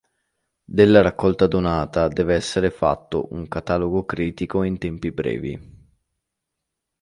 [0.65, 5.89] Della raccolta donata deve essere fatto un catalogo critico in tempi brevi.